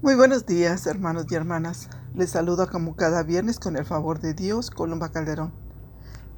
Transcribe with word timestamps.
Muy 0.00 0.14
buenos 0.14 0.46
días, 0.46 0.86
hermanos 0.86 1.26
y 1.28 1.34
hermanas. 1.34 1.90
Les 2.14 2.30
saludo 2.30 2.70
como 2.70 2.94
cada 2.94 3.24
viernes 3.24 3.58
con 3.58 3.76
el 3.76 3.84
favor 3.84 4.20
de 4.20 4.32
Dios, 4.32 4.70
Columba 4.70 5.08
Calderón, 5.08 5.52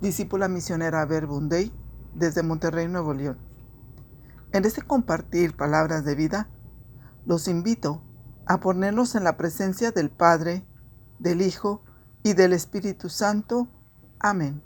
discípula 0.01 0.49
misionera 0.49 1.05
Verbunday 1.05 1.71
desde 2.15 2.43
Monterrey, 2.43 2.89
Nuevo 2.89 3.13
León. 3.13 3.37
En 4.53 4.65
este 4.65 4.81
compartir 4.81 5.59
palabras 5.59 6.07
de 6.07 6.15
vida, 6.15 6.49
los 7.27 7.49
invito 7.49 8.03
a 8.47 8.61
ponernos 8.61 9.15
en 9.15 9.25
la 9.25 9.37
presencia 9.37 9.91
del 9.91 10.09
Padre, 10.09 10.65
del 11.19 11.43
Hijo 11.43 11.85
y 12.23 12.33
del 12.33 12.55
Espíritu 12.55 13.11
Santo. 13.11 13.69
Amén. 14.19 14.63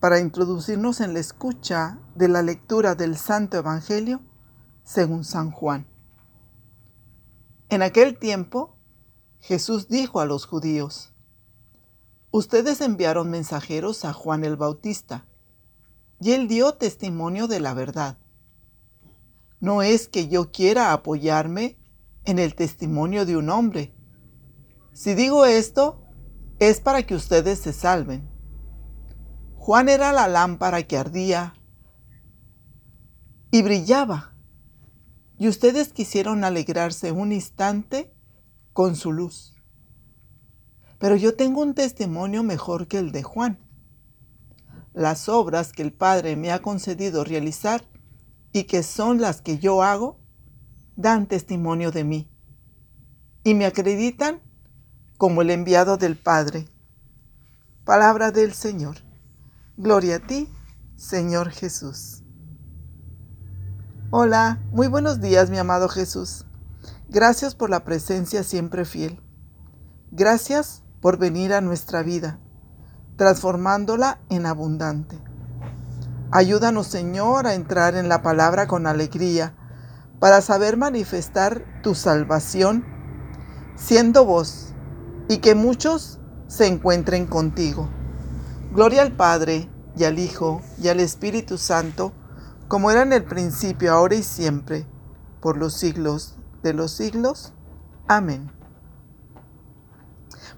Para 0.00 0.20
introducirnos 0.20 1.00
en 1.00 1.14
la 1.14 1.20
escucha 1.20 1.98
de 2.14 2.28
la 2.28 2.42
lectura 2.42 2.94
del 2.94 3.16
Santo 3.16 3.56
Evangelio 3.56 4.20
según 4.84 5.24
San 5.24 5.50
Juan. 5.50 5.86
En 7.68 7.82
aquel 7.82 8.16
tiempo, 8.16 8.76
Jesús 9.40 9.88
dijo 9.88 10.20
a 10.20 10.24
los 10.24 10.46
judíos, 10.46 11.12
Ustedes 12.30 12.80
enviaron 12.80 13.28
mensajeros 13.28 14.04
a 14.04 14.12
Juan 14.12 14.44
el 14.44 14.56
Bautista, 14.56 15.26
y 16.20 16.32
él 16.32 16.46
dio 16.46 16.74
testimonio 16.74 17.48
de 17.48 17.58
la 17.58 17.74
verdad. 17.74 18.18
No 19.58 19.82
es 19.82 20.06
que 20.06 20.28
yo 20.28 20.52
quiera 20.52 20.92
apoyarme 20.92 21.76
en 22.24 22.38
el 22.38 22.54
testimonio 22.54 23.26
de 23.26 23.36
un 23.36 23.50
hombre. 23.50 23.92
Si 24.92 25.14
digo 25.14 25.44
esto, 25.44 26.04
es 26.60 26.80
para 26.80 27.02
que 27.02 27.16
ustedes 27.16 27.58
se 27.58 27.72
salven. 27.72 28.30
Juan 29.56 29.88
era 29.88 30.12
la 30.12 30.28
lámpara 30.28 30.84
que 30.84 30.96
ardía 30.96 31.54
y 33.50 33.62
brillaba 33.62 34.35
y 35.38 35.48
ustedes 35.48 35.92
quisieron 35.92 36.44
alegrarse 36.44 37.12
un 37.12 37.32
instante 37.32 38.12
con 38.72 38.96
su 38.96 39.12
luz. 39.12 39.54
Pero 40.98 41.16
yo 41.16 41.36
tengo 41.36 41.60
un 41.62 41.74
testimonio 41.74 42.42
mejor 42.42 42.88
que 42.88 42.98
el 42.98 43.12
de 43.12 43.22
Juan. 43.22 43.58
Las 44.94 45.28
obras 45.28 45.72
que 45.72 45.82
el 45.82 45.92
Padre 45.92 46.36
me 46.36 46.52
ha 46.52 46.62
concedido 46.62 47.22
realizar 47.24 47.84
y 48.52 48.64
que 48.64 48.82
son 48.82 49.20
las 49.20 49.42
que 49.42 49.58
yo 49.58 49.82
hago, 49.82 50.18
dan 50.96 51.26
testimonio 51.26 51.90
de 51.90 52.04
mí 52.04 52.30
y 53.46 53.54
me 53.54 53.64
acreditan 53.64 54.40
como 55.18 55.40
el 55.40 55.50
enviado 55.50 55.96
del 55.96 56.16
Padre. 56.16 56.66
Palabra 57.84 58.32
del 58.32 58.52
Señor. 58.52 58.96
Gloria 59.76 60.16
a 60.16 60.18
ti, 60.18 60.48
Señor 60.96 61.50
Jesús. 61.50 62.25
Hola, 64.12 64.60
muy 64.70 64.86
buenos 64.86 65.20
días 65.20 65.50
mi 65.50 65.58
amado 65.58 65.88
Jesús. 65.88 66.46
Gracias 67.08 67.56
por 67.56 67.70
la 67.70 67.82
presencia 67.82 68.44
siempre 68.44 68.84
fiel. 68.84 69.20
Gracias 70.12 70.84
por 71.00 71.18
venir 71.18 71.52
a 71.52 71.60
nuestra 71.60 72.04
vida, 72.04 72.38
transformándola 73.16 74.20
en 74.28 74.46
abundante. 74.46 75.18
Ayúdanos 76.30 76.86
Señor 76.86 77.48
a 77.48 77.54
entrar 77.54 77.96
en 77.96 78.08
la 78.08 78.22
palabra 78.22 78.68
con 78.68 78.86
alegría 78.86 79.56
para 80.20 80.40
saber 80.40 80.76
manifestar 80.76 81.64
tu 81.82 81.96
salvación 81.96 82.84
siendo 83.74 84.24
vos 84.24 84.72
y 85.28 85.38
que 85.38 85.56
muchos 85.56 86.20
se 86.46 86.68
encuentren 86.68 87.26
contigo. 87.26 87.88
Gloria 88.72 89.02
al 89.02 89.16
Padre 89.16 89.68
y 89.96 90.04
al 90.04 90.20
Hijo 90.20 90.62
y 90.80 90.86
al 90.86 91.00
Espíritu 91.00 91.58
Santo 91.58 92.12
como 92.68 92.90
era 92.90 93.02
en 93.02 93.12
el 93.12 93.24
principio, 93.24 93.92
ahora 93.92 94.16
y 94.16 94.22
siempre, 94.22 94.86
por 95.40 95.56
los 95.56 95.74
siglos 95.74 96.36
de 96.62 96.74
los 96.74 96.90
siglos. 96.90 97.52
Amén. 98.08 98.50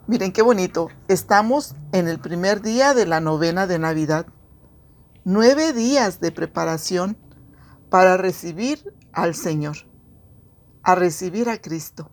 Miren 0.07 0.33
qué 0.33 0.41
bonito. 0.41 0.89
Estamos 1.09 1.77
en 1.93 2.09
el 2.09 2.19
primer 2.19 2.63
día 2.63 2.95
de 2.95 3.05
la 3.05 3.21
novena 3.21 3.67
de 3.67 3.79
Navidad. 3.79 4.27
Nueve 5.25 5.75
días 5.75 6.21
de 6.21 6.33
preparación 6.33 7.19
para 7.91 8.17
recibir 8.17 8.95
al 9.13 9.35
Señor, 9.35 9.77
a 10.83 10.95
recibir 10.95 11.51
a 11.51 11.61
Cristo, 11.61 12.11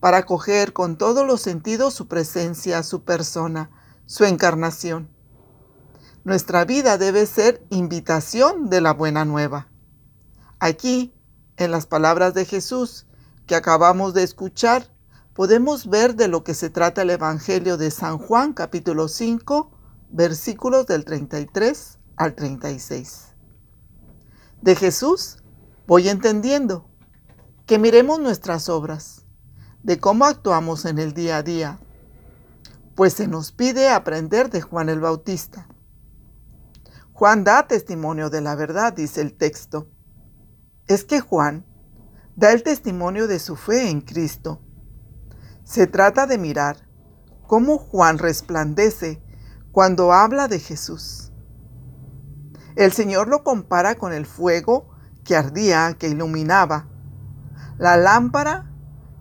para 0.00 0.18
acoger 0.18 0.72
con 0.72 0.96
todos 0.96 1.26
los 1.26 1.42
sentidos 1.42 1.92
su 1.92 2.08
presencia, 2.08 2.82
su 2.82 3.04
persona, 3.04 3.70
su 4.06 4.24
encarnación. 4.24 5.10
Nuestra 6.24 6.64
vida 6.64 6.98
debe 6.98 7.26
ser 7.26 7.66
invitación 7.70 8.70
de 8.70 8.80
la 8.80 8.92
buena 8.92 9.24
nueva. 9.24 9.66
Aquí, 10.60 11.12
en 11.56 11.72
las 11.72 11.86
palabras 11.86 12.32
de 12.32 12.44
Jesús 12.44 13.06
que 13.46 13.56
acabamos 13.56 14.14
de 14.14 14.22
escuchar, 14.22 14.86
podemos 15.34 15.88
ver 15.88 16.14
de 16.14 16.28
lo 16.28 16.44
que 16.44 16.54
se 16.54 16.70
trata 16.70 17.02
el 17.02 17.10
Evangelio 17.10 17.76
de 17.76 17.90
San 17.90 18.18
Juan 18.18 18.52
capítulo 18.52 19.08
5, 19.08 19.72
versículos 20.10 20.86
del 20.86 21.04
33 21.04 21.98
al 22.14 22.36
36. 22.36 23.34
De 24.60 24.76
Jesús 24.76 25.38
voy 25.88 26.08
entendiendo 26.08 26.88
que 27.66 27.80
miremos 27.80 28.20
nuestras 28.20 28.68
obras, 28.68 29.24
de 29.82 29.98
cómo 29.98 30.26
actuamos 30.26 30.84
en 30.84 31.00
el 31.00 31.14
día 31.14 31.38
a 31.38 31.42
día, 31.42 31.80
pues 32.94 33.14
se 33.14 33.26
nos 33.26 33.50
pide 33.50 33.88
aprender 33.88 34.50
de 34.50 34.60
Juan 34.60 34.88
el 34.88 35.00
Bautista. 35.00 35.66
Juan 37.14 37.44
da 37.44 37.66
testimonio 37.68 38.30
de 38.30 38.40
la 38.40 38.54
verdad, 38.54 38.94
dice 38.94 39.20
el 39.20 39.34
texto. 39.34 39.86
Es 40.86 41.04
que 41.04 41.20
Juan 41.20 41.66
da 42.36 42.52
el 42.52 42.62
testimonio 42.62 43.28
de 43.28 43.38
su 43.38 43.54
fe 43.54 43.90
en 43.90 44.00
Cristo. 44.00 44.62
Se 45.62 45.86
trata 45.86 46.26
de 46.26 46.38
mirar 46.38 46.88
cómo 47.46 47.76
Juan 47.76 48.18
resplandece 48.18 49.22
cuando 49.72 50.12
habla 50.12 50.48
de 50.48 50.58
Jesús. 50.58 51.32
El 52.76 52.92
Señor 52.92 53.28
lo 53.28 53.44
compara 53.44 53.96
con 53.96 54.14
el 54.14 54.24
fuego 54.24 54.88
que 55.22 55.36
ardía, 55.36 55.94
que 55.98 56.08
iluminaba. 56.08 56.88
La 57.76 57.98
lámpara 57.98 58.70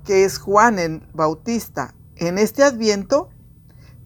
que 0.06 0.24
es 0.24 0.40
Juan 0.40 0.80
el 0.80 1.08
Bautista 1.14 1.94
en 2.16 2.38
este 2.38 2.64
adviento 2.64 3.30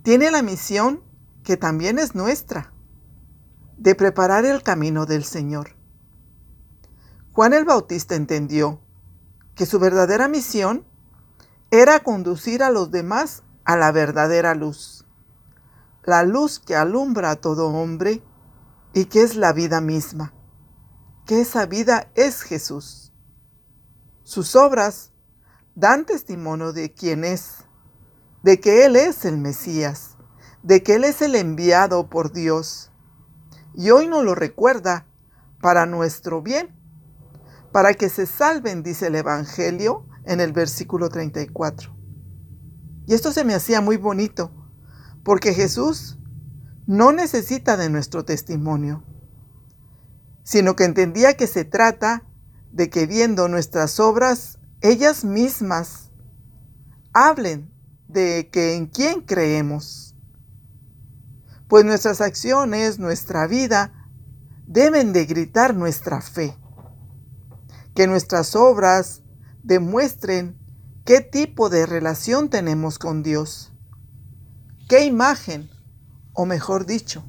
tiene 0.02 0.32
la 0.32 0.42
misión 0.42 1.04
que 1.44 1.56
también 1.56 2.00
es 2.00 2.16
nuestra 2.16 2.75
de 3.78 3.96
preparar 3.96 4.46
el 4.46 4.64
camino 4.64 5.06
del 5.06 5.24
Señor. 5.24 5.76
Juan 7.32 7.54
el 7.54 7.66
Bautista 7.66 8.16
entendió 8.16 8.82
que 9.56 9.66
su 9.66 9.80
verdadera 9.80 10.28
misión 10.28 10.86
era 11.72 12.00
conducir 12.02 12.64
a 12.64 12.70
los 12.70 12.92
demás 12.92 13.44
a 13.66 13.76
la 13.76 13.92
verdadera 13.92 14.56
luz, 14.56 15.06
la 16.04 16.24
luz 16.24 16.60
que 16.60 16.76
alumbra 16.76 17.32
a 17.32 17.36
todo 17.36 17.70
hombre 17.70 18.24
y 18.94 19.06
que 19.06 19.24
es 19.24 19.36
la 19.36 19.52
vida 19.52 19.82
misma, 19.82 20.34
que 21.26 21.42
esa 21.42 21.66
vida 21.66 22.10
es 22.16 22.42
Jesús. 22.42 23.12
Sus 24.24 24.56
obras 24.56 25.12
dan 25.76 26.06
testimonio 26.06 26.72
de 26.72 26.94
quién 26.94 27.26
es, 27.26 27.66
de 28.44 28.60
que 28.60 28.86
Él 28.86 28.96
es 28.96 29.26
el 29.26 29.38
Mesías, 29.38 30.16
de 30.64 30.84
que 30.84 30.96
Él 30.96 31.04
es 31.04 31.22
el 31.22 31.36
enviado 31.36 32.10
por 32.10 32.32
Dios 32.32 32.92
y 33.76 33.90
hoy 33.92 34.08
nos 34.08 34.24
lo 34.24 34.36
recuerda 34.36 35.06
para 35.62 35.86
nuestro 35.86 36.42
bien, 36.42 36.76
para 37.72 37.94
que 37.94 38.10
se 38.10 38.26
salven, 38.26 38.84
dice 38.84 39.08
el 39.08 39.16
Evangelio 39.16 40.06
en 40.26 40.40
el 40.40 40.54
versículo 40.54 41.10
34. 41.10 41.94
Y 43.08 43.14
esto 43.14 43.32
se 43.32 43.44
me 43.44 43.54
hacía 43.54 43.82
muy 43.82 43.98
bonito, 43.98 44.52
porque 45.24 45.54
Jesús 45.54 46.18
no 46.88 47.12
necesita 47.12 47.78
de 47.78 47.90
nuestro 47.90 48.24
testimonio, 48.24 49.04
sino 50.44 50.76
que 50.76 50.86
entendía 50.86 51.36
que 51.36 51.48
se 51.48 51.66
trata 51.66 52.24
de 52.72 52.90
que 52.90 53.08
viendo 53.08 53.48
nuestras 53.48 54.00
obras, 54.00 54.60
ellas 54.82 55.26
mismas 55.26 56.12
hablen 57.14 57.72
de 58.08 58.50
que 58.52 58.76
en 58.76 58.86
quién 58.86 59.22
creemos 59.22 60.05
pues 61.68 61.84
nuestras 61.84 62.22
acciones, 62.22 63.00
nuestra 63.00 63.48
vida, 63.48 63.92
deben 64.68 65.14
de 65.14 65.26
gritar 65.26 65.76
nuestra 65.76 66.22
fe. 66.22 66.56
Que 67.94 68.08
nuestras 68.08 68.56
obras 68.56 69.24
demuestren 69.64 70.58
qué 71.06 71.22
tipo 71.22 71.70
de 71.70 71.86
relación 71.86 72.50
tenemos 72.50 73.00
con 73.00 73.24
Dios. 73.24 73.72
¿Qué 74.88 75.06
imagen, 75.06 75.70
o 76.34 76.46
mejor 76.46 76.86
dicho, 76.86 77.26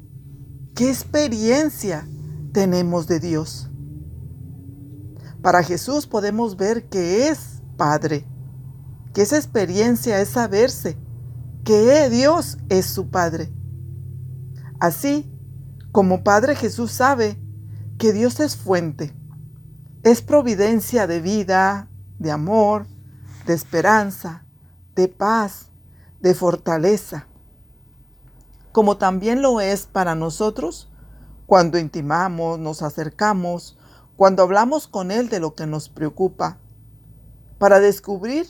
qué 0.74 0.90
experiencia 0.90 2.06
tenemos 2.52 3.06
de 3.06 3.20
Dios? 3.20 3.70
Para 5.40 5.62
Jesús 5.62 6.06
podemos 6.06 6.56
ver 6.56 6.88
que 6.88 7.28
es 7.28 7.62
Padre, 7.78 8.26
que 9.14 9.22
esa 9.22 9.36
experiencia 9.36 10.20
es 10.20 10.30
saberse 10.30 10.98
que 11.64 12.10
Dios 12.10 12.58
es 12.68 12.86
su 12.86 13.08
Padre 13.08 13.50
Así 14.80 15.30
como 15.92 16.22
Padre 16.22 16.56
Jesús 16.56 16.92
sabe 16.92 17.38
que 17.98 18.12
Dios 18.12 18.40
es 18.40 18.56
fuente, 18.56 19.14
es 20.02 20.22
providencia 20.22 21.06
de 21.06 21.20
vida, 21.20 21.88
de 22.18 22.30
amor, 22.30 22.86
de 23.46 23.54
esperanza, 23.54 24.44
de 24.94 25.08
paz, 25.08 25.70
de 26.20 26.34
fortaleza, 26.34 27.26
como 28.72 28.98
también 28.98 29.40
lo 29.40 29.60
es 29.60 29.86
para 29.86 30.14
nosotros 30.14 30.90
cuando 31.46 31.78
intimamos, 31.78 32.58
nos 32.58 32.82
acercamos, 32.82 33.78
cuando 34.16 34.42
hablamos 34.42 34.88
con 34.88 35.10
Él 35.10 35.28
de 35.28 35.40
lo 35.40 35.54
que 35.54 35.66
nos 35.66 35.88
preocupa, 35.88 36.58
para 37.58 37.80
descubrir 37.80 38.46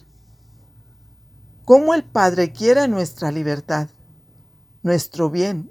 cómo 1.64 1.94
el 1.94 2.04
Padre 2.04 2.52
quiere 2.52 2.88
nuestra 2.88 3.30
libertad, 3.30 3.88
nuestro 4.82 5.30
bien. 5.30 5.70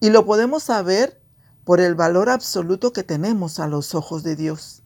Y 0.00 0.10
lo 0.10 0.24
podemos 0.24 0.64
saber 0.64 1.20
por 1.64 1.80
el 1.80 1.94
valor 1.94 2.28
absoluto 2.28 2.92
que 2.92 3.02
tenemos 3.02 3.58
a 3.58 3.66
los 3.66 3.94
ojos 3.94 4.22
de 4.22 4.36
Dios. 4.36 4.82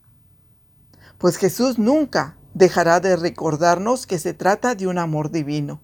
Pues 1.17 1.37
Jesús 1.37 1.77
nunca 1.77 2.37
dejará 2.53 2.99
de 2.99 3.15
recordarnos 3.15 4.07
que 4.07 4.19
se 4.19 4.33
trata 4.33 4.75
de 4.75 4.87
un 4.87 4.97
amor 4.97 5.31
divino. 5.31 5.81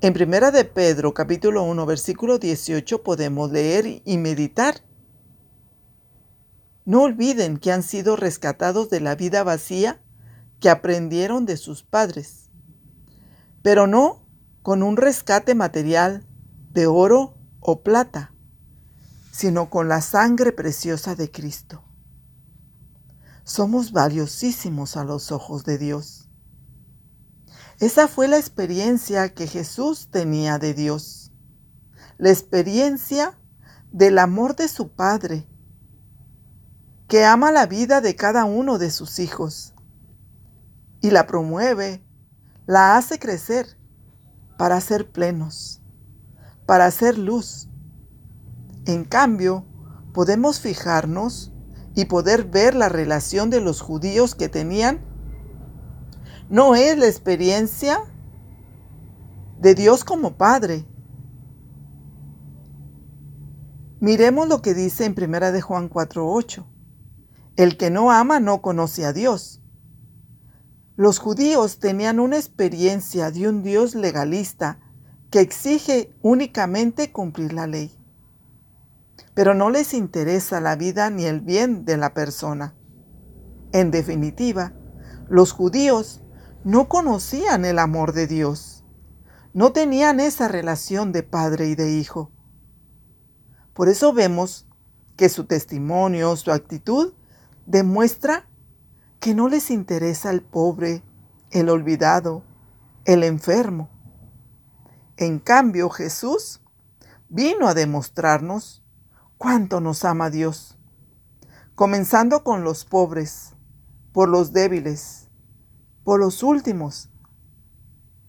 En 0.00 0.12
Primera 0.12 0.50
de 0.50 0.64
Pedro, 0.64 1.14
capítulo 1.14 1.62
1, 1.62 1.86
versículo 1.86 2.38
18 2.38 3.02
podemos 3.02 3.50
leer 3.50 4.02
y 4.04 4.18
meditar. 4.18 4.76
No 6.84 7.02
olviden 7.02 7.58
que 7.58 7.72
han 7.72 7.82
sido 7.82 8.16
rescatados 8.16 8.90
de 8.90 9.00
la 9.00 9.14
vida 9.14 9.42
vacía 9.42 10.00
que 10.60 10.70
aprendieron 10.70 11.46
de 11.46 11.56
sus 11.56 11.82
padres, 11.82 12.50
pero 13.62 13.86
no 13.86 14.24
con 14.62 14.82
un 14.82 14.96
rescate 14.96 15.54
material 15.54 16.26
de 16.72 16.86
oro 16.86 17.37
o 17.70 17.82
plata, 17.82 18.32
sino 19.30 19.68
con 19.68 19.88
la 19.88 20.00
sangre 20.00 20.52
preciosa 20.52 21.14
de 21.14 21.30
Cristo. 21.30 21.84
Somos 23.44 23.92
valiosísimos 23.92 24.96
a 24.96 25.04
los 25.04 25.32
ojos 25.32 25.64
de 25.64 25.76
Dios. 25.76 26.30
Esa 27.78 28.08
fue 28.08 28.26
la 28.26 28.38
experiencia 28.38 29.34
que 29.34 29.46
Jesús 29.46 30.08
tenía 30.10 30.58
de 30.58 30.72
Dios, 30.72 31.30
la 32.16 32.30
experiencia 32.30 33.38
del 33.92 34.18
amor 34.18 34.56
de 34.56 34.68
su 34.68 34.88
Padre, 34.88 35.46
que 37.06 37.26
ama 37.26 37.52
la 37.52 37.66
vida 37.66 38.00
de 38.00 38.16
cada 38.16 38.46
uno 38.46 38.78
de 38.78 38.90
sus 38.90 39.18
hijos 39.18 39.74
y 41.02 41.10
la 41.10 41.26
promueve, 41.26 42.02
la 42.64 42.96
hace 42.96 43.18
crecer 43.18 43.76
para 44.56 44.80
ser 44.80 45.10
plenos, 45.12 45.77
para 46.68 46.90
ser 46.90 47.16
luz. 47.16 47.66
En 48.84 49.04
cambio, 49.04 49.64
podemos 50.12 50.60
fijarnos 50.60 51.50
y 51.94 52.04
poder 52.04 52.44
ver 52.44 52.74
la 52.74 52.90
relación 52.90 53.48
de 53.48 53.62
los 53.62 53.80
judíos 53.80 54.34
que 54.34 54.50
tenían. 54.50 55.00
No 56.50 56.74
es 56.74 56.98
la 56.98 57.06
experiencia 57.06 58.00
de 59.58 59.74
Dios 59.74 60.04
como 60.04 60.36
Padre. 60.36 60.84
Miremos 63.98 64.46
lo 64.46 64.60
que 64.60 64.74
dice 64.74 65.06
en 65.06 65.14
1 65.16 65.52
de 65.52 65.62
Juan 65.62 65.88
4:8. 65.88 66.66
El 67.56 67.78
que 67.78 67.88
no 67.88 68.12
ama 68.12 68.40
no 68.40 68.60
conoce 68.60 69.06
a 69.06 69.14
Dios, 69.14 69.62
los 70.96 71.18
judíos 71.18 71.78
tenían 71.78 72.20
una 72.20 72.36
experiencia 72.36 73.30
de 73.30 73.48
un 73.48 73.62
Dios 73.62 73.94
legalista 73.94 74.80
que 75.30 75.40
exige 75.40 76.14
únicamente 76.22 77.12
cumplir 77.12 77.52
la 77.52 77.66
ley. 77.66 77.94
Pero 79.34 79.54
no 79.54 79.70
les 79.70 79.94
interesa 79.94 80.60
la 80.60 80.76
vida 80.76 81.10
ni 81.10 81.24
el 81.24 81.40
bien 81.40 81.84
de 81.84 81.96
la 81.96 82.14
persona. 82.14 82.74
En 83.72 83.90
definitiva, 83.90 84.72
los 85.28 85.52
judíos 85.52 86.22
no 86.64 86.88
conocían 86.88 87.64
el 87.64 87.78
amor 87.78 88.12
de 88.12 88.26
Dios. 88.26 88.84
No 89.52 89.72
tenían 89.72 90.20
esa 90.20 90.48
relación 90.48 91.12
de 91.12 91.22
padre 91.22 91.68
y 91.68 91.74
de 91.74 91.92
hijo. 91.92 92.32
Por 93.74 93.88
eso 93.88 94.12
vemos 94.12 94.66
que 95.16 95.28
su 95.28 95.44
testimonio, 95.44 96.34
su 96.36 96.50
actitud, 96.50 97.12
demuestra 97.66 98.48
que 99.20 99.34
no 99.34 99.48
les 99.48 99.70
interesa 99.70 100.30
el 100.30 100.42
pobre, 100.42 101.02
el 101.50 101.68
olvidado, 101.68 102.42
el 103.04 103.24
enfermo. 103.24 103.88
En 105.20 105.40
cambio, 105.40 105.90
Jesús 105.90 106.60
vino 107.28 107.66
a 107.66 107.74
demostrarnos 107.74 108.84
cuánto 109.36 109.80
nos 109.80 110.04
ama 110.04 110.30
Dios, 110.30 110.78
comenzando 111.74 112.44
con 112.44 112.62
los 112.62 112.84
pobres, 112.84 113.54
por 114.12 114.28
los 114.28 114.52
débiles, 114.52 115.26
por 116.04 116.20
los 116.20 116.44
últimos, 116.44 117.10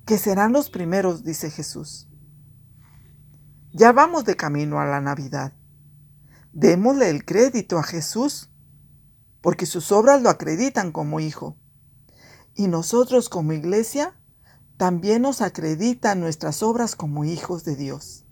que 0.08 0.18
serán 0.18 0.52
los 0.52 0.72
primeros, 0.72 1.24
dice 1.24 1.52
Jesús. 1.52 2.10
Ya 3.72 3.92
vamos 3.92 4.26
de 4.26 4.36
camino 4.36 4.80
a 4.80 4.86
la 4.86 5.00
Navidad. 5.00 5.54
Démosle 6.54 7.12
el 7.12 7.24
crédito 7.24 7.78
a 7.78 7.84
Jesús 7.84 8.50
porque 9.42 9.68
sus 9.68 9.92
obras 9.92 10.24
lo 10.24 10.32
acreditan 10.32 10.92
como 10.92 11.20
hijo. 11.20 11.56
Y 12.56 12.68
nosotros 12.68 13.30
como 13.30 13.54
iglesia 13.54 14.19
también 14.80 15.24
nos 15.24 15.42
acreditan 15.42 16.22
nuestras 16.22 16.64
obras 16.64 16.96
como 16.96 17.26
hijos 17.26 17.66
de 17.66 17.76
Dios. 17.76 18.24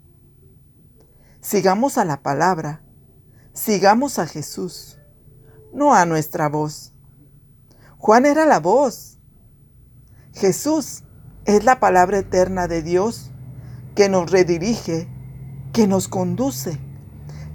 Sigamos 1.42 1.98
a 1.98 2.06
la 2.06 2.24
palabra, 2.24 2.82
sigamos 3.52 4.18
a 4.18 4.28
Jesús, 4.28 4.98
no 5.74 5.94
a 5.94 6.06
nuestra 6.06 6.48
voz. 6.48 6.94
Juan 7.98 8.26
era 8.26 8.46
la 8.46 8.62
voz. 8.62 9.20
Jesús 10.34 11.04
es 11.44 11.66
la 11.66 11.82
palabra 11.82 12.20
eterna 12.20 12.70
de 12.70 12.82
Dios 12.82 13.30
que 13.94 14.08
nos 14.08 14.32
redirige, 14.32 15.10
que 15.74 15.86
nos 15.86 16.08
conduce, 16.08 16.80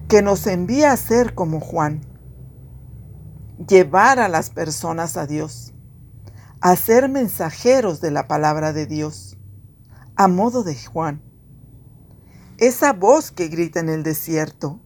que 0.06 0.20
nos 0.20 0.46
envía 0.46 0.92
a 0.92 0.98
ser 0.98 1.34
como 1.34 1.60
Juan 1.60 2.02
llevar 3.66 4.18
a 4.18 4.28
las 4.28 4.50
personas 4.50 5.16
a 5.16 5.26
Dios, 5.26 5.72
a 6.62 6.76
ser 6.76 7.08
mensajeros 7.08 8.00
de 8.00 8.12
la 8.12 8.28
palabra 8.28 8.72
de 8.72 8.86
Dios, 8.86 9.36
a 10.14 10.28
modo 10.28 10.62
de 10.62 10.76
Juan. 10.76 11.20
Esa 12.56 12.92
voz 12.92 13.32
que 13.32 13.48
grita 13.48 13.80
en 13.80 13.88
el 13.88 14.04
desierto. 14.04 14.80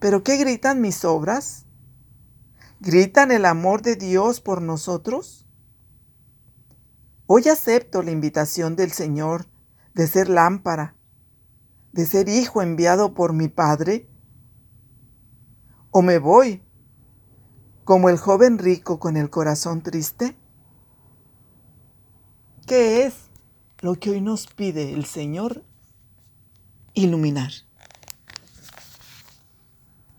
¿Pero 0.00 0.24
qué 0.24 0.36
gritan 0.36 0.80
mis 0.80 1.04
obras? 1.04 1.64
¿Gritan 2.80 3.30
el 3.30 3.44
amor 3.44 3.82
de 3.82 3.94
Dios 3.94 4.40
por 4.40 4.62
nosotros? 4.62 5.46
Hoy 7.26 7.48
acepto 7.48 8.02
la 8.02 8.10
invitación 8.10 8.74
del 8.74 8.90
Señor 8.90 9.46
de 9.94 10.08
ser 10.08 10.28
lámpara, 10.28 10.96
de 11.92 12.04
ser 12.04 12.28
hijo 12.28 12.62
enviado 12.62 13.14
por 13.14 13.32
mi 13.32 13.46
Padre. 13.46 14.10
¿O 15.92 16.02
me 16.02 16.18
voy 16.18 16.64
como 17.90 18.08
el 18.08 18.18
joven 18.18 18.60
rico 18.60 19.00
con 19.00 19.16
el 19.16 19.30
corazón 19.30 19.82
triste? 19.82 20.36
¿Qué 22.64 23.04
es 23.04 23.14
lo 23.80 23.96
que 23.96 24.10
hoy 24.10 24.20
nos 24.20 24.46
pide 24.46 24.92
el 24.92 25.06
Señor 25.06 25.64
iluminar? 26.94 27.50